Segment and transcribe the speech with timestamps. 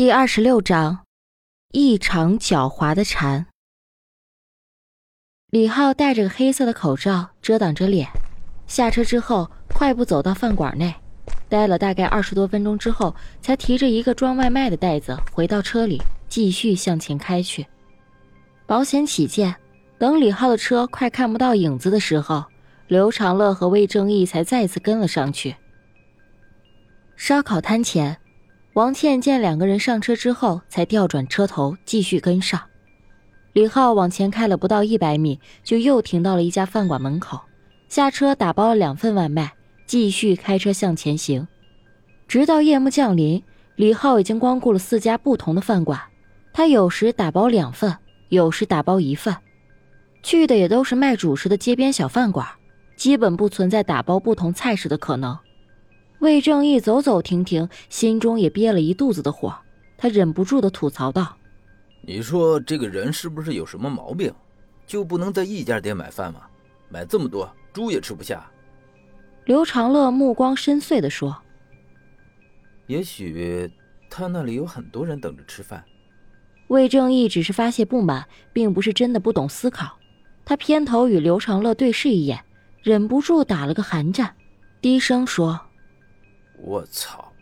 [0.00, 1.00] 第二十六章，
[1.72, 3.44] 异常狡猾的蝉。
[5.50, 8.08] 李浩戴着个黑色的口罩遮挡着脸，
[8.66, 10.94] 下车之后快步走到饭馆内，
[11.50, 17.66] 待了大概二十多分钟之后，才提着一个装外卖的袋子回到车里，继续向前开去。
[18.66, 19.54] 保险起见，
[19.98, 22.42] 等李浩的车快看不到影子的时候，
[22.88, 25.56] 刘长乐和魏正义才再次跟了上去。
[27.16, 28.16] 烧烤摊前。
[28.74, 32.60] 王倩见两个人上车之后，才调转车头继续跟上。
[33.52, 37.40] 李浩往前开了不到一百米，就又停到了一家饭馆门口，
[37.88, 39.52] 下车打包了两份外卖，
[39.86, 41.48] 继续开车向前行。
[42.28, 43.42] 直到夜幕降临，
[43.74, 46.00] 李浩已经光顾了四家不同的饭馆。
[46.52, 47.96] 他有时打包两份，
[48.28, 49.34] 有时打包一份，
[50.22, 52.46] 去的也都是卖主食的街边小饭馆，
[52.94, 55.36] 基本不存在打包不同菜式的可能。
[56.20, 59.54] 魏正义走走停停，心中也憋了一肚子的火，
[59.96, 61.36] 他忍不住的吐槽道
[62.02, 64.32] ：“你说这个人是不是有什么毛病？
[64.86, 66.42] 就不能在一家店买饭吗？
[66.90, 68.48] 买这么多，猪也吃不下。”
[69.46, 71.34] 刘长乐目光深邃的说
[72.86, 73.70] ：“也许
[74.10, 75.82] 他那里有很多人等着吃饭。”
[76.68, 79.98] 魏正义只是发泄不满，并不是真的不懂思考。
[80.44, 82.44] 他偏头与刘长乐对视一眼，
[82.82, 84.36] 忍不住打了个寒战，
[84.82, 85.58] 低声说。
[86.62, 87.32] 我操！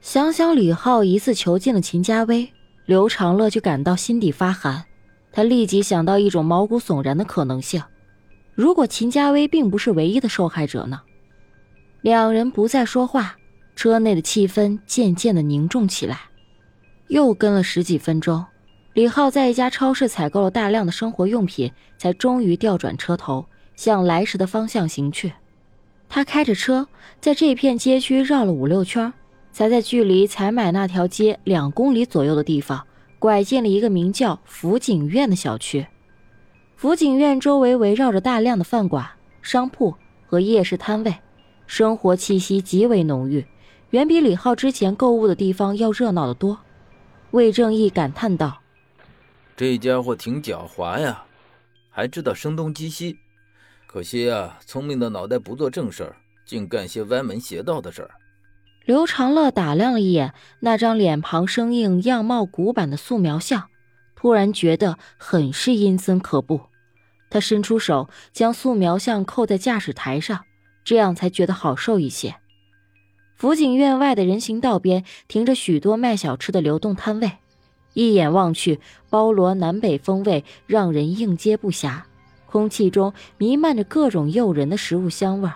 [0.00, 2.50] 想想李浩一次囚禁了秦家威，
[2.86, 4.84] 刘长乐就感到心底发寒。
[5.32, 7.82] 他立即想到一种毛骨悚然的可能性：
[8.54, 11.00] 如果秦家威并不是唯一的受害者呢？
[12.00, 13.36] 两人不再说话，
[13.76, 16.20] 车内的气氛渐渐的凝重起来。
[17.08, 18.44] 又跟了十几分钟，
[18.94, 23.44] 李浩在一家超市采购了大量的生活用品，才终于调转车头，
[23.76, 25.32] 向来时的方向行去。
[26.12, 26.88] 他开着车
[27.20, 29.12] 在这片街区绕了五六圈，
[29.52, 32.84] 才在距离采买那条街两公里左右的地方
[33.20, 35.86] 拐进了一个名叫福景苑的小区。
[36.74, 39.08] 福景苑周围围绕着大量的饭馆、
[39.40, 39.94] 商铺
[40.26, 41.14] 和夜市摊位，
[41.68, 43.46] 生活气息极为浓郁，
[43.90, 46.58] 远比李浩之前购物的地方要热闹得多。
[47.30, 48.60] 魏正义感叹道
[49.56, 51.22] ：“这家伙挺狡猾呀，
[51.88, 53.16] 还知道声东击西。”
[53.92, 56.14] 可惜啊，聪明的脑袋不做正事儿，
[56.46, 58.10] 竟干些歪门邪道的事儿。
[58.84, 63.66] 刘长乐打量了一眼那张脸庞生硬、样貌古板的素描像，
[64.14, 66.60] 突然觉得很是阴森可怖。
[67.30, 70.44] 他伸出手将素描像扣在驾驶台上，
[70.84, 72.36] 这样才觉得好受一些。
[73.34, 77.32] 福景院外的人行道边停着许多卖小吃的流动摊位，
[77.94, 78.78] 一眼望去，
[79.08, 82.02] 包罗南北风味，让人应接不暇。
[82.50, 85.54] 空气中弥漫着各种诱人的食物香味儿，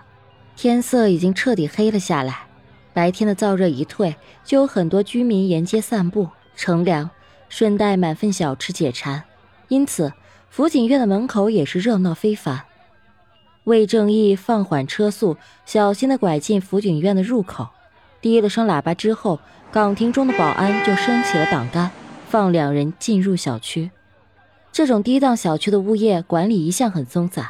[0.55, 2.43] 天色已经彻底黑了下来。
[2.93, 7.10] 白天的燥热一退，就有很多居民沿街散步乘凉，
[7.49, 9.25] 顺带买份小吃解馋。
[9.66, 10.12] 因此，
[10.49, 12.62] 福景院的门口也是热闹非凡。
[13.65, 17.71] 魏正义放缓车速，小心地拐进福景院的入口，
[18.21, 19.41] 滴了声喇叭之后，
[19.72, 21.91] 岗亭中的保安就升起了挡杆，
[22.28, 23.91] 放两人进入小区。
[24.74, 27.48] 这种低档小区的物业管理一向很松散，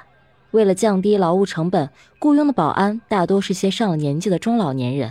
[0.50, 5.10] 为了降低劳务成本，雇佣的保安大多是些上了年纪的中老年人，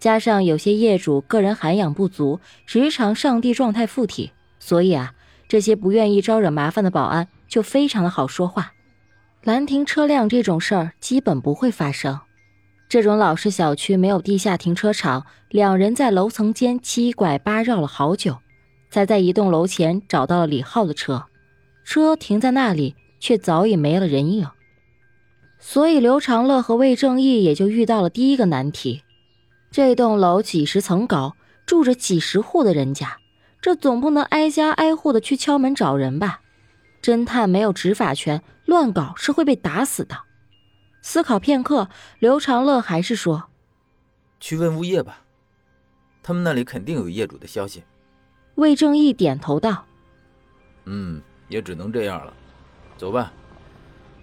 [0.00, 5.14] 加上有些业主个人涵养不足，时常上帝状态附体，所以啊，
[5.46, 8.72] 这些不愿意招惹麻烦的保安就非常的好说话。
[9.44, 12.18] 拦停车辆这种事儿基本不会发生。
[12.88, 18.38] 这种老式小区没有地下停车场，两人在楼层间七拐八绕了好久，
[18.90, 21.26] 才在一栋楼前找到了李浩的车。
[21.84, 24.48] 车停在那里，却早已没了人影。
[25.58, 29.02] 所以刘长乐和魏正义也就遇到了第一个难题：
[29.70, 33.18] 这栋楼几十层高，住着几十户的人家，
[33.62, 36.40] 这总不能挨家挨户的去敲门找人吧？
[37.00, 40.22] 侦探没有执法权，乱搞是会被打死的。
[41.02, 43.50] 思考片刻，刘长乐还是说
[44.40, 45.22] ：“去问物业吧，
[46.22, 47.84] 他们那里肯定有业主的消息。”
[48.56, 49.84] 魏正义点头道
[50.84, 52.32] ：“嗯。”也只能这样了，
[52.96, 53.32] 走吧，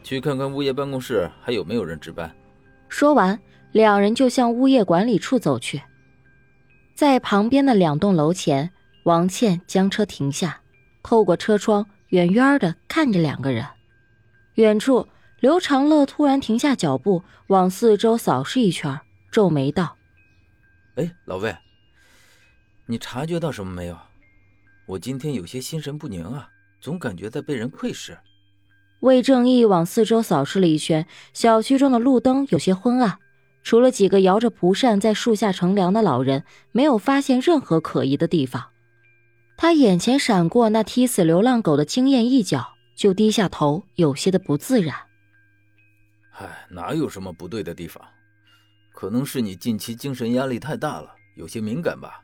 [0.03, 2.33] 去看看物业办公室还有没有人值班。
[2.89, 3.39] 说完，
[3.71, 5.81] 两人就向物业管理处走去。
[6.93, 8.69] 在旁边的两栋楼前，
[9.03, 10.61] 王倩将车停下，
[11.01, 13.65] 透过车窗远远的看着两个人。
[14.55, 15.07] 远处，
[15.39, 18.99] 刘长乐突然停下脚步，往四周扫视一圈，
[19.31, 19.95] 皱眉道
[20.95, 21.55] ：“哎，老魏，
[22.85, 23.97] 你察觉到什么没有？
[24.85, 26.49] 我今天有些心神不宁啊。”
[26.81, 28.17] 总感觉在被人窥视。
[28.99, 33.17] 魏正义往四周扫视了一圈，小区中的路灯有些昏暗，
[33.63, 38.65] 除了几个摇着蒲扇在树下乘凉的老人，没有发现任何可疑的地方。
[39.57, 44.95] 他眼前闪过那踢死流浪狗的惊艳一角，就低下头，有些的不自然。
[46.33, 48.03] 唉，哪有什么不对的地方？
[48.93, 52.21] 可能是你近期精神压力太大了，有些敏感吧。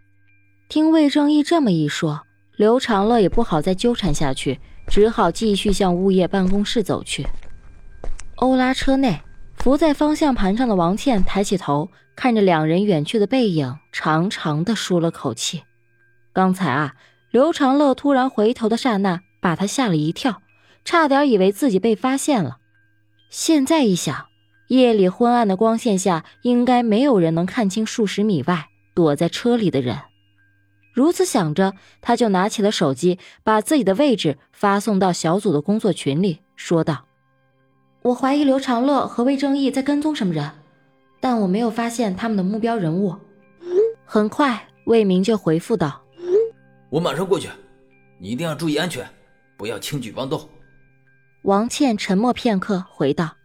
[0.69, 2.26] 听魏正义这么一说，
[2.57, 7.27] 刘长乐也不好再纠缠下去，只好继续向物业办公室走去。
[8.37, 9.21] 欧拉车内，
[9.55, 15.61] 伏在方向盘上的王倩抬起头，看着两人远去的背影，长长的舒了口气。
[16.33, 16.95] 刚才啊，
[17.29, 20.41] 刘长乐突然回头的刹那，把他吓了一跳，
[20.83, 22.57] 差点以为自己被发现了。
[23.29, 24.25] 现在一想，
[24.69, 29.99] 夜里昏暗的光线下，应该没有人能看清数十米外躲在车里的人。
[30.97, 37.05] 如此想着，他就拿起了手机，把自己的位置发送到小组的工作群里，说道
[38.01, 40.49] ：“我怀疑刘长乐和魏正义在跟踪什么人，
[41.19, 43.15] 但我没有发现他们的目标人物。”
[44.05, 46.01] 很快，魏明就回复道
[46.89, 47.47] ：“我马上过去，
[48.17, 49.07] 你一定要注意安全，
[49.55, 50.49] 不要轻举妄动。”
[51.45, 53.35] 王倩沉默片刻，回道：“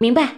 [0.00, 0.34] 明白。”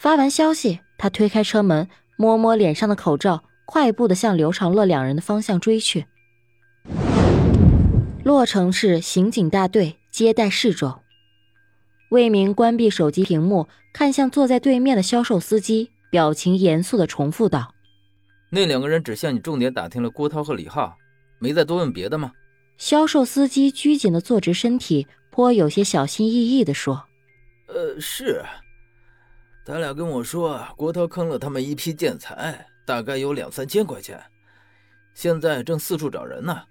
[0.00, 3.42] 发完消息，他推开车门，摸摸脸上的口罩。
[3.64, 6.06] 快步的向刘长乐两人的方向追去。
[8.24, 11.00] 洛城市刑警大队接待室中，
[12.10, 17.74] 魏明关闭手机屏幕，看向坐在对面的销售司机，表情严肃的重复道
[18.50, 20.96] ：“那两个人只向你重点打听了郭涛和李浩，
[21.38, 22.32] 没再多问别的吗？”
[22.78, 27.04] 销售司机拘谨的坐直身体，颇有些小心翼翼的说
[27.68, 28.42] ：“呃，是，
[29.66, 34.22] 他俩跟我说，郭涛坑了他们一批建材。”大概有两三千块钱，
[35.14, 36.62] 现在正四处找人呢。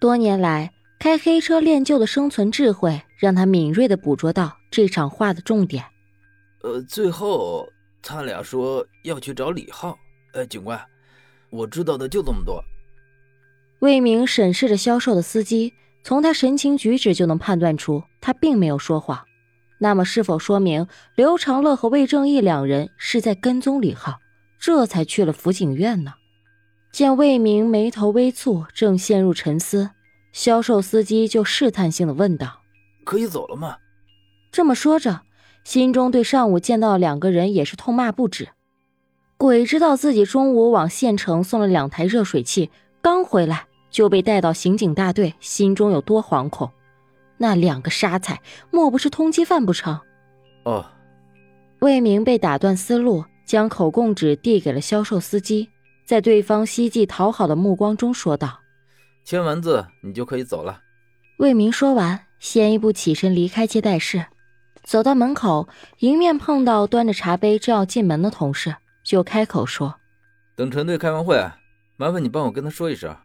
[0.00, 5.84] 多年来开黑车练就的生存智慧，让他敏锐的捕捉到这场话的重点。
[6.62, 7.68] 呃，最后
[8.02, 9.96] 他俩说要去找李浩。
[10.34, 10.80] 呃，警官，
[11.50, 12.62] 我知道的就这么多。
[13.80, 15.72] 魏明审视着销售的司机，
[16.04, 19.24] 从他神情举止就能判断出他并没有说谎。
[19.78, 24.18] 那么，是否说明刘长乐和魏正义两人是在跟踪李浩？
[24.58, 26.14] 这才去了福景院呢。
[26.90, 29.90] 见魏明眉头微蹙，正陷入沉思，
[30.32, 32.62] 销售司机就试探性的问道
[33.04, 33.76] ：“可以走了吗？”
[34.50, 35.20] 这么说着，
[35.64, 38.48] 心中对上午见到两个人也是痛骂不止。
[39.36, 42.70] 鬼知道自己中午往县城送了两台热水器，
[43.00, 46.70] 刚回来就被带到刑警大队，心中有多惶恐。
[47.36, 48.40] 那两个杀菜，
[48.70, 50.00] 莫不是通缉犯不成？
[50.64, 50.84] 哦，
[51.80, 53.24] 魏明被打断思路。
[53.48, 55.70] 将口供纸递给了销售司机，
[56.04, 58.60] 在对方希冀讨好的目光中说道
[59.24, 60.82] ：“签完字，你就可以走了。”
[61.40, 64.26] 魏明说完，先一步起身离开接待室，
[64.82, 65.66] 走到门口，
[66.00, 69.94] 迎面碰到端着茶杯正要进门的同事，就开口说
[70.54, 71.42] ：“等陈队开完会，
[71.96, 73.16] 麻烦你帮我跟他说一声，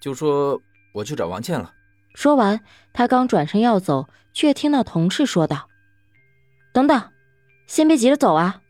[0.00, 0.58] 就说
[0.94, 1.74] 我去找王倩了。”
[2.16, 2.58] 说完，
[2.94, 5.68] 他刚转身要走，却听到同事说道
[6.72, 7.02] ：“等等，
[7.66, 8.60] 先别急着走啊。”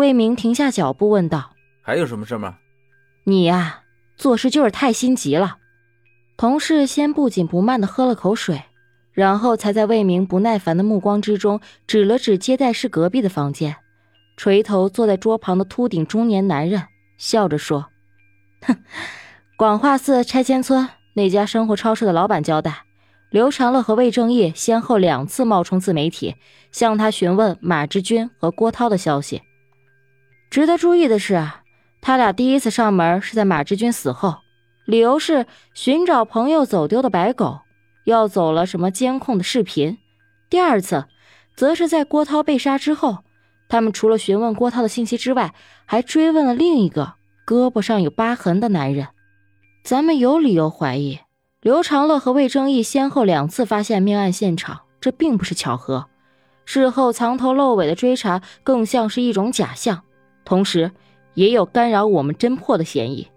[0.00, 1.50] 魏明停下脚步，问道
[1.84, 2.56] ：“还有什么事吗
[3.24, 3.82] ？”“你呀，
[4.16, 5.58] 做事就是太心急了。”
[6.38, 8.62] 同事先不紧不慢地喝了口水，
[9.12, 13.76] 然后才在魏明不耐烦的目光之中指了指接待室隔壁的房间，
[14.38, 16.84] 垂头坐在桌旁的秃顶中年男人，
[17.18, 17.90] 笑着说
[18.66, 18.78] ：“哼，
[19.58, 22.84] 广化寺拆迁村那家生活超市的老板交代，
[23.28, 26.36] 刘长乐和魏正义先后两次冒充自媒体，
[26.72, 29.42] 向他询问马志军和郭涛的消息。”
[30.50, 31.48] 值得注意的是，
[32.00, 34.38] 他俩第一次上门是在马志军死后，
[34.84, 37.60] 理由是寻找朋友走丢的白狗，
[38.04, 39.96] 要走了什么监控的视频。
[40.48, 41.04] 第二次，
[41.54, 43.18] 则是在郭涛被杀之后，
[43.68, 45.54] 他们除了询问郭涛的信息之外，
[45.86, 47.14] 还追问了另一个
[47.46, 49.06] 胳膊上有疤痕的男人。
[49.84, 51.20] 咱们有理由怀疑，
[51.60, 56.08] 刘长乐和魏正义先后两次发现命案现场，这并不是巧合。
[56.64, 60.02] 事后藏头露尾的追查，更像是一种假象。
[60.44, 60.90] 同时，
[61.34, 63.28] 也有干扰我们侦破的嫌疑。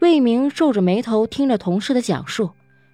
[0.00, 2.50] 魏明皱着眉头听着同事的讲述，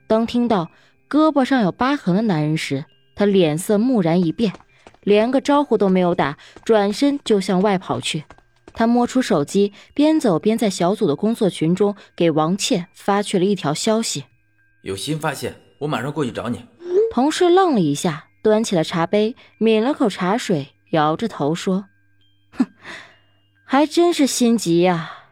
[0.06, 0.70] 当听到
[1.08, 4.52] 胳膊上有疤痕的男人时，他脸色蓦然一变，
[5.02, 8.24] 连个招呼都没有打，转身就向外跑去。
[8.72, 14.24] 他摸出手机，边走边在小组的工作群中给王倩发去了一条消息
[14.82, 16.64] ：“有新发现，我马上过去找你。”
[17.12, 21.84] 同事愣了一下，端起了茶杯，抿了口茶水，摇着头说。
[22.58, 22.66] 哼，
[23.64, 25.23] 还真是心急呀。